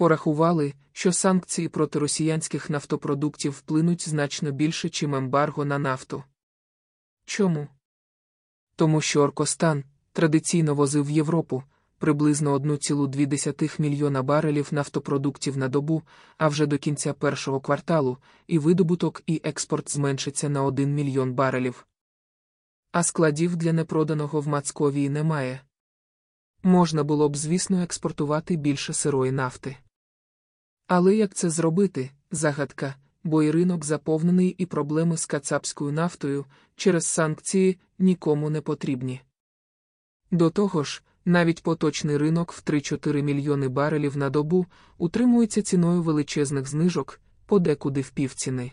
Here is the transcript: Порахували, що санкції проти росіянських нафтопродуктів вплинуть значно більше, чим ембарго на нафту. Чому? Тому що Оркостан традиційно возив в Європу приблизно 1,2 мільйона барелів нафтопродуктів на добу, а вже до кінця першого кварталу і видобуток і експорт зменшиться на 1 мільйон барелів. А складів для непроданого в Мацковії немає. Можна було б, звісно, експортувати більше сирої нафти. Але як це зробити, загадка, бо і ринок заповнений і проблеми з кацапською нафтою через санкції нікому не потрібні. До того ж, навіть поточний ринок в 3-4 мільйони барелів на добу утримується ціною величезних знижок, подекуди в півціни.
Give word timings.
Порахували, 0.00 0.74
що 0.92 1.12
санкції 1.12 1.68
проти 1.68 1.98
росіянських 1.98 2.70
нафтопродуктів 2.70 3.52
вплинуть 3.52 4.08
значно 4.08 4.50
більше, 4.50 4.88
чим 4.88 5.14
ембарго 5.14 5.64
на 5.64 5.78
нафту. 5.78 6.24
Чому? 7.24 7.68
Тому 8.76 9.00
що 9.00 9.22
Оркостан 9.22 9.84
традиційно 10.12 10.74
возив 10.74 11.06
в 11.06 11.10
Європу 11.10 11.62
приблизно 11.98 12.58
1,2 12.58 13.80
мільйона 13.80 14.22
барелів 14.22 14.68
нафтопродуктів 14.70 15.56
на 15.56 15.68
добу, 15.68 16.02
а 16.38 16.48
вже 16.48 16.66
до 16.66 16.78
кінця 16.78 17.12
першого 17.12 17.60
кварталу 17.60 18.18
і 18.46 18.58
видобуток 18.58 19.22
і 19.26 19.40
експорт 19.44 19.90
зменшиться 19.90 20.48
на 20.48 20.62
1 20.62 20.94
мільйон 20.94 21.32
барелів. 21.32 21.86
А 22.92 23.02
складів 23.02 23.56
для 23.56 23.72
непроданого 23.72 24.40
в 24.40 24.48
Мацковії 24.48 25.08
немає. 25.08 25.60
Можна 26.62 27.04
було 27.04 27.28
б, 27.28 27.36
звісно, 27.36 27.82
експортувати 27.82 28.56
більше 28.56 28.92
сирої 28.92 29.32
нафти. 29.32 29.76
Але 30.92 31.16
як 31.16 31.34
це 31.34 31.50
зробити, 31.50 32.10
загадка, 32.30 32.94
бо 33.24 33.42
і 33.42 33.50
ринок 33.50 33.84
заповнений 33.84 34.48
і 34.58 34.66
проблеми 34.66 35.16
з 35.16 35.26
кацапською 35.26 35.92
нафтою 35.92 36.44
через 36.76 37.06
санкції 37.06 37.78
нікому 37.98 38.50
не 38.50 38.60
потрібні. 38.60 39.20
До 40.30 40.50
того 40.50 40.84
ж, 40.84 41.02
навіть 41.24 41.62
поточний 41.62 42.16
ринок 42.16 42.52
в 42.52 42.62
3-4 42.66 43.22
мільйони 43.22 43.68
барелів 43.68 44.16
на 44.16 44.30
добу 44.30 44.66
утримується 44.98 45.62
ціною 45.62 46.02
величезних 46.02 46.68
знижок, 46.68 47.20
подекуди 47.46 48.00
в 48.00 48.10
півціни. 48.10 48.72